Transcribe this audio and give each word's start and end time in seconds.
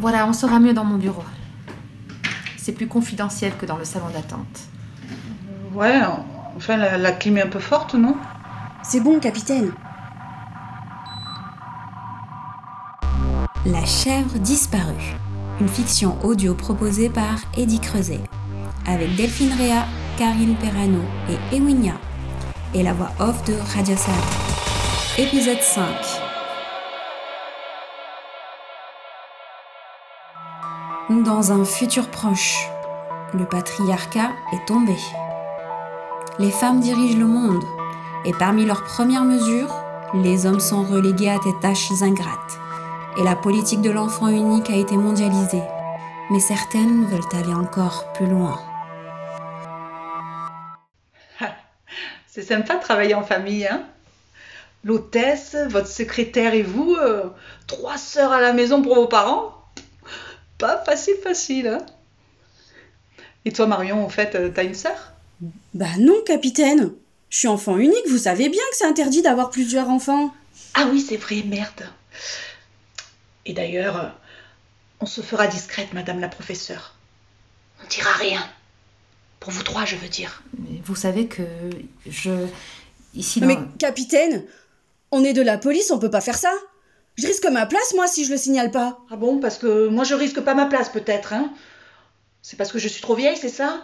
Voilà, 0.00 0.26
on 0.26 0.32
sera 0.32 0.58
mieux 0.60 0.72
dans 0.72 0.84
mon 0.84 0.96
bureau. 0.96 1.22
C'est 2.56 2.72
plus 2.72 2.88
confidentiel 2.88 3.52
que 3.58 3.66
dans 3.66 3.76
le 3.76 3.84
salon 3.84 4.08
d'attente. 4.08 4.60
Ouais, 5.74 6.00
enfin, 6.56 6.78
la, 6.78 6.96
la 6.96 7.12
clim 7.12 7.36
est 7.36 7.42
un 7.42 7.48
peu 7.48 7.58
forte, 7.58 7.94
non? 7.94 8.16
C'est 8.82 9.00
bon, 9.00 9.20
capitaine. 9.20 9.72
La 13.66 13.84
chèvre 13.84 14.38
disparue. 14.38 15.16
Une 15.60 15.68
fiction 15.68 16.16
audio 16.24 16.54
proposée 16.54 17.10
par 17.10 17.36
Eddie 17.58 17.80
Creuset. 17.80 18.20
Avec 18.86 19.14
Delphine 19.16 19.52
Réa, 19.52 19.84
Karine 20.16 20.56
Perrano 20.56 21.02
et 21.28 21.56
Ewinia. 21.56 21.92
Et 22.72 22.82
la 22.82 22.94
voix 22.94 23.10
off 23.18 23.44
de 23.44 23.54
Radio. 23.74 23.96
Épisode 25.18 25.60
5. 25.60 25.84
Dans 31.10 31.50
un 31.50 31.64
futur 31.64 32.08
proche, 32.08 32.68
le 33.34 33.44
patriarcat 33.44 34.30
est 34.52 34.64
tombé. 34.64 34.94
Les 36.38 36.52
femmes 36.52 36.78
dirigent 36.78 37.18
le 37.18 37.26
monde 37.26 37.64
et 38.24 38.32
parmi 38.32 38.64
leurs 38.64 38.84
premières 38.84 39.24
mesures, 39.24 39.74
les 40.14 40.46
hommes 40.46 40.60
sont 40.60 40.84
relégués 40.84 41.30
à 41.30 41.40
des 41.40 41.52
tâches 41.60 41.90
ingrates 42.00 42.60
et 43.18 43.24
la 43.24 43.34
politique 43.34 43.82
de 43.82 43.90
l'enfant 43.90 44.28
unique 44.28 44.70
a 44.70 44.76
été 44.76 44.96
mondialisée. 44.96 45.64
Mais 46.30 46.38
certaines 46.38 47.04
veulent 47.06 47.20
aller 47.32 47.54
encore 47.54 48.12
plus 48.12 48.28
loin. 48.28 48.60
C'est 52.28 52.42
sympa 52.42 52.76
de 52.76 52.82
travailler 52.82 53.16
en 53.16 53.24
famille, 53.24 53.66
hein 53.66 53.82
L'hôtesse, 54.84 55.56
votre 55.70 55.88
secrétaire 55.88 56.54
et 56.54 56.62
vous, 56.62 56.94
euh, 56.94 57.24
trois 57.66 57.98
sœurs 57.98 58.30
à 58.30 58.40
la 58.40 58.52
maison 58.52 58.80
pour 58.80 58.94
vos 58.94 59.08
parents? 59.08 59.59
Pas 60.60 60.76
facile, 60.84 61.16
facile, 61.22 61.66
hein 61.68 61.86
Et 63.46 63.50
toi, 63.50 63.66
Marion, 63.66 64.04
en 64.04 64.10
fait, 64.10 64.34
euh, 64.34 64.50
t'as 64.54 64.62
une 64.64 64.74
sœur? 64.74 65.14
Bah 65.72 65.86
non, 65.98 66.22
capitaine. 66.24 66.92
Je 67.30 67.38
suis 67.38 67.48
enfant 67.48 67.78
unique, 67.78 68.06
vous 68.08 68.18
savez 68.18 68.50
bien 68.50 68.62
que 68.70 68.76
c'est 68.76 68.84
interdit 68.84 69.22
d'avoir 69.22 69.48
plusieurs 69.48 69.88
enfants. 69.88 70.34
Ah 70.74 70.86
oui, 70.92 71.00
c'est 71.00 71.16
vrai, 71.16 71.42
merde. 71.46 71.88
Et 73.46 73.54
d'ailleurs, 73.54 73.96
euh, 73.96 74.08
on 75.00 75.06
se 75.06 75.22
fera 75.22 75.46
discrète, 75.46 75.94
madame 75.94 76.20
la 76.20 76.28
professeure. 76.28 76.94
On 77.82 77.88
dira 77.88 78.12
rien. 78.12 78.46
Pour 79.38 79.52
vous 79.52 79.62
trois, 79.62 79.86
je 79.86 79.96
veux 79.96 80.08
dire. 80.08 80.42
Mais 80.58 80.80
vous 80.84 80.94
savez 80.94 81.26
que 81.26 81.42
je. 82.06 82.46
Ici. 83.14 83.40
Mais 83.40 83.56
capitaine, 83.78 84.44
on 85.10 85.24
est 85.24 85.32
de 85.32 85.42
la 85.42 85.56
police, 85.56 85.90
on 85.90 85.98
peut 85.98 86.10
pas 86.10 86.20
faire 86.20 86.36
ça. 86.36 86.52
Je 87.20 87.26
risque 87.26 87.46
ma 87.50 87.66
place, 87.66 87.92
moi, 87.94 88.06
si 88.06 88.24
je 88.24 88.30
le 88.30 88.38
signale 88.38 88.70
pas. 88.70 88.98
Ah 89.10 89.16
bon 89.16 89.40
Parce 89.40 89.58
que 89.58 89.88
moi, 89.88 90.04
je 90.04 90.14
risque 90.14 90.40
pas 90.40 90.54
ma 90.54 90.66
place, 90.66 90.88
peut-être, 90.88 91.32
hein 91.32 91.52
C'est 92.42 92.56
parce 92.56 92.72
que 92.72 92.78
je 92.78 92.88
suis 92.88 93.02
trop 93.02 93.14
vieille, 93.14 93.36
c'est 93.36 93.48
ça? 93.48 93.82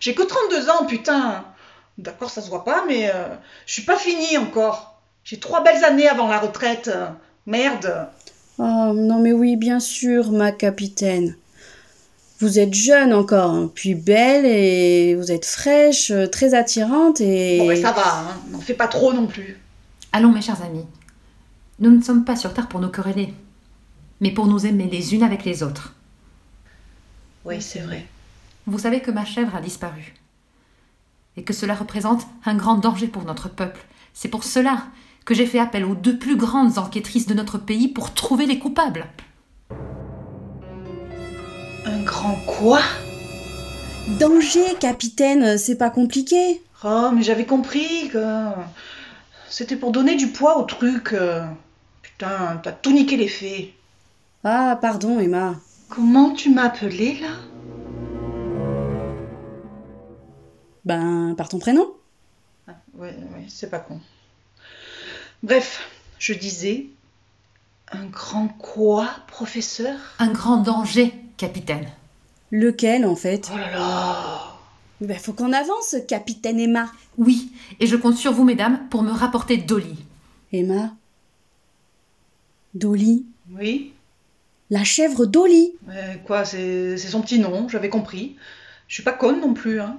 J'ai 0.00 0.14
que 0.14 0.22
32 0.22 0.70
ans, 0.70 0.86
putain 0.86 1.44
D'accord, 1.98 2.30
ça 2.30 2.40
se 2.40 2.48
voit 2.48 2.64
pas, 2.64 2.84
mais 2.88 3.10
euh, 3.10 3.28
je 3.66 3.74
suis 3.74 3.82
pas 3.82 3.96
finie 3.96 4.38
encore. 4.38 4.98
J'ai 5.22 5.38
trois 5.38 5.62
belles 5.62 5.84
années 5.84 6.08
avant 6.08 6.28
la 6.28 6.38
retraite. 6.38 6.90
Merde 7.46 8.08
Oh, 8.58 8.92
non 8.94 9.18
mais 9.18 9.32
oui, 9.32 9.56
bien 9.56 9.80
sûr, 9.80 10.30
ma 10.30 10.52
capitaine. 10.52 11.36
Vous 12.40 12.58
êtes 12.58 12.74
jeune 12.74 13.12
encore, 13.12 13.50
hein, 13.50 13.70
puis 13.74 13.94
belle, 13.94 14.46
et 14.46 15.14
vous 15.14 15.30
êtes 15.32 15.44
fraîche, 15.44 16.12
très 16.30 16.54
attirante, 16.54 17.20
et... 17.20 17.58
Bon, 17.58 17.68
ben 17.68 17.80
ça 17.80 17.92
va, 17.92 18.18
hein. 18.18 18.40
n'en 18.50 18.60
fais 18.60 18.74
pas 18.74 18.86
trop 18.86 19.12
non 19.12 19.26
plus. 19.26 19.60
Allons, 20.12 20.30
mes 20.30 20.42
chers 20.42 20.62
amis. 20.62 20.84
Nous 21.80 21.90
ne 21.90 22.02
sommes 22.02 22.24
pas 22.24 22.36
sur 22.36 22.54
Terre 22.54 22.68
pour 22.68 22.78
nous 22.80 22.88
quereller, 22.88 23.34
mais 24.20 24.30
pour 24.30 24.46
nous 24.46 24.64
aimer 24.64 24.88
les 24.90 25.14
unes 25.14 25.24
avec 25.24 25.44
les 25.44 25.62
autres. 25.62 25.94
Oui, 27.44 27.60
c'est 27.60 27.80
vrai. 27.80 28.06
Vous 28.66 28.78
savez 28.78 29.00
que 29.00 29.10
ma 29.10 29.24
chèvre 29.24 29.56
a 29.56 29.60
disparu. 29.60 30.14
Et 31.36 31.42
que 31.42 31.52
cela 31.52 31.74
représente 31.74 32.26
un 32.44 32.54
grand 32.54 32.76
danger 32.76 33.08
pour 33.08 33.24
notre 33.24 33.48
peuple. 33.48 33.84
C'est 34.12 34.28
pour 34.28 34.44
cela 34.44 34.84
que 35.24 35.34
j'ai 35.34 35.46
fait 35.46 35.58
appel 35.58 35.84
aux 35.84 35.96
deux 35.96 36.16
plus 36.16 36.36
grandes 36.36 36.78
enquêtrices 36.78 37.26
de 37.26 37.34
notre 37.34 37.58
pays 37.58 37.88
pour 37.88 38.14
trouver 38.14 38.46
les 38.46 38.60
coupables. 38.60 39.06
Un 41.86 42.02
grand 42.04 42.36
quoi? 42.46 42.80
Danger, 44.20 44.76
capitaine, 44.78 45.58
c'est 45.58 45.76
pas 45.76 45.90
compliqué. 45.90 46.62
Oh, 46.84 47.10
mais 47.12 47.22
j'avais 47.22 47.46
compris 47.46 48.08
que 48.12 48.46
c'était 49.54 49.76
pour 49.76 49.92
donner 49.92 50.16
du 50.16 50.32
poids 50.32 50.58
au 50.58 50.64
truc. 50.64 51.14
Putain, 52.02 52.60
t'as 52.60 52.72
tout 52.72 52.90
niqué 52.92 53.16
les 53.16 53.28
faits. 53.28 53.68
Ah, 54.42 54.76
pardon, 54.80 55.20
Emma. 55.20 55.54
Comment 55.88 56.32
tu 56.32 56.50
m'as 56.50 56.64
appelé 56.64 57.20
là? 57.20 57.28
Ben, 60.84 61.34
par 61.36 61.48
ton 61.48 61.60
prénom? 61.60 61.86
Ah, 62.66 62.72
Oui, 62.94 63.08
oui, 63.36 63.44
c'est 63.48 63.70
pas 63.70 63.78
con. 63.78 64.00
Bref, 65.44 65.88
je 66.18 66.34
disais. 66.34 66.86
Un 67.92 68.06
grand 68.06 68.48
quoi, 68.48 69.08
professeur? 69.28 69.96
Un 70.18 70.32
grand 70.32 70.56
danger, 70.56 71.14
capitaine. 71.36 71.86
Lequel, 72.50 73.06
en 73.06 73.14
fait? 73.14 73.50
Oh 73.54 73.56
là 73.56 73.70
là 73.70 74.53
Ben, 75.04 75.18
faut 75.18 75.32
qu'on 75.32 75.52
avance, 75.52 75.96
capitaine 76.08 76.58
Emma. 76.58 76.90
Oui, 77.18 77.52
et 77.80 77.86
je 77.86 77.96
compte 77.96 78.16
sur 78.16 78.32
vous, 78.32 78.44
mesdames, 78.44 78.88
pour 78.90 79.02
me 79.02 79.10
rapporter 79.10 79.56
Dolly. 79.56 79.96
Emma? 80.52 80.94
Dolly? 82.74 83.24
Oui? 83.52 83.92
La 84.70 84.82
chèvre 84.82 85.26
Dolly 85.26 85.74
Mais 85.86 86.22
Quoi, 86.26 86.44
c'est 86.44 86.96
c'est 86.96 87.08
son 87.08 87.20
petit 87.20 87.38
nom, 87.38 87.68
j'avais 87.68 87.88
compris. 87.88 88.36
Je 88.88 88.94
suis 88.94 89.02
pas 89.02 89.12
conne 89.12 89.40
non 89.40 89.54
plus, 89.54 89.80
hein. 89.80 89.98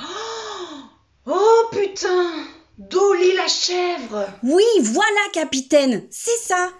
Oh, 0.00 0.84
oh 1.26 1.68
putain 1.70 2.32
Dolly 2.78 3.34
la 3.36 3.48
chèvre 3.48 4.26
Oui, 4.42 4.64
voilà, 4.80 5.20
capitaine, 5.32 6.02
c'est 6.10 6.38
ça. 6.42 6.70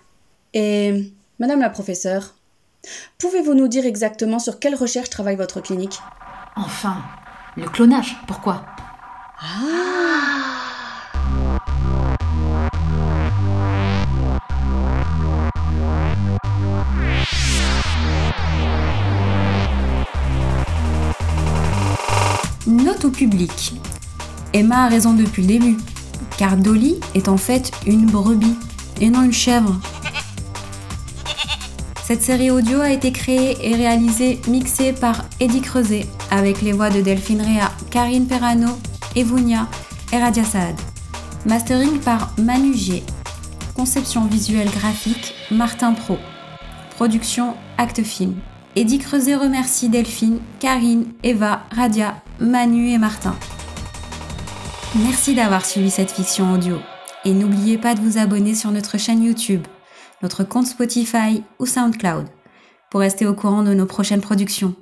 Et, 0.54 1.12
madame 1.38 1.60
la 1.60 1.70
professeure, 1.70 2.34
pouvez-vous 3.18 3.54
nous 3.54 3.68
dire 3.68 3.86
exactement 3.86 4.38
sur 4.38 4.58
quelle 4.58 4.74
recherche 4.74 5.10
travaille 5.10 5.36
votre 5.36 5.60
clinique? 5.60 5.98
Enfin, 6.56 7.02
le 7.56 7.68
clonage, 7.68 8.16
pourquoi 8.26 8.62
Note 22.66 23.04
au 23.04 23.10
public. 23.10 23.74
Emma 24.54 24.84
a 24.84 24.88
raison 24.88 25.12
depuis 25.14 25.42
le 25.42 25.48
début, 25.48 25.76
car 26.38 26.56
Dolly 26.56 27.00
est 27.14 27.28
en 27.28 27.36
fait 27.36 27.70
une 27.86 28.06
brebis 28.06 28.56
et 29.00 29.10
non 29.10 29.24
une 29.24 29.32
chèvre. 29.32 29.78
Cette 32.04 32.22
série 32.22 32.50
audio 32.50 32.80
a 32.80 32.90
été 32.90 33.12
créée 33.12 33.56
et 33.62 33.76
réalisée, 33.76 34.40
mixée 34.48 34.92
par 34.92 35.24
Eddie 35.38 35.60
Creuset, 35.60 36.04
avec 36.32 36.60
les 36.60 36.72
voix 36.72 36.90
de 36.90 37.00
Delphine 37.00 37.40
Réa, 37.40 37.70
Karine 37.90 38.26
Perrano, 38.26 38.76
Evunia 39.14 39.68
et 40.12 40.18
Radia 40.18 40.42
Saad. 40.42 40.74
Mastering 41.46 42.00
par 42.00 42.34
Manu 42.38 42.74
Gier. 42.74 43.04
Conception 43.76 44.24
visuelle 44.26 44.70
graphique, 44.70 45.34
Martin 45.52 45.92
Pro. 45.92 46.18
Production 46.96 47.54
Acte 47.78 48.02
Film. 48.02 48.34
Eddie 48.74 48.98
Creuset 48.98 49.36
remercie 49.36 49.88
Delphine, 49.88 50.40
Karine, 50.58 51.06
Eva, 51.22 51.62
Radia, 51.70 52.16
Manu 52.40 52.90
et 52.90 52.98
Martin. 52.98 53.36
Merci 54.96 55.34
d'avoir 55.34 55.64
suivi 55.64 55.90
cette 55.90 56.10
fiction 56.10 56.52
audio. 56.52 56.78
Et 57.24 57.32
n'oubliez 57.32 57.78
pas 57.78 57.94
de 57.94 58.00
vous 58.00 58.18
abonner 58.18 58.54
sur 58.56 58.72
notre 58.72 58.98
chaîne 58.98 59.22
YouTube, 59.22 59.62
notre 60.22 60.44
compte 60.44 60.66
Spotify 60.66 61.42
ou 61.58 61.66
SoundCloud 61.66 62.26
pour 62.90 63.00
rester 63.00 63.26
au 63.26 63.34
courant 63.34 63.62
de 63.62 63.74
nos 63.74 63.86
prochaines 63.86 64.20
productions. 64.20 64.74